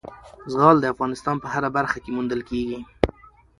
[0.51, 2.79] زغال د افغانستان په هره برخه کې موندل کېږي.